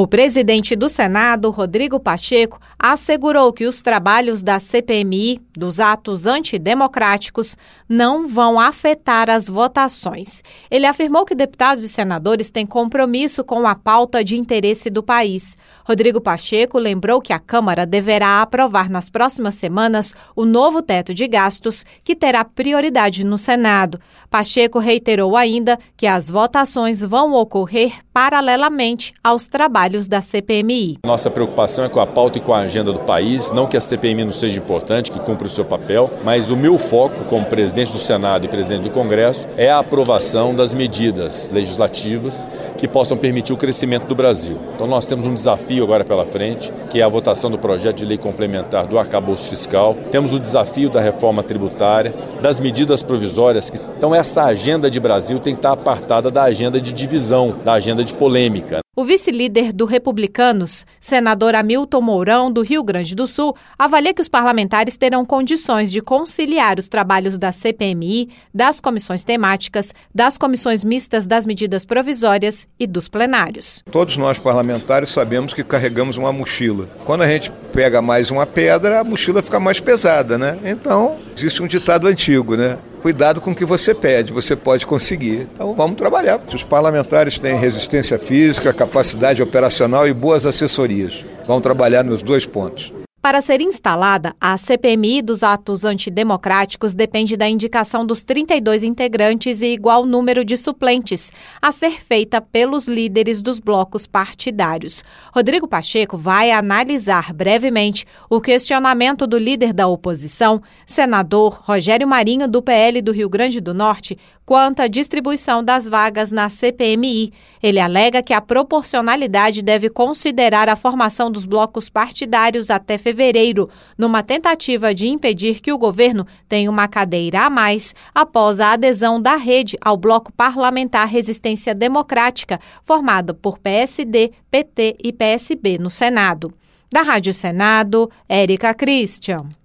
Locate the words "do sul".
63.14-63.54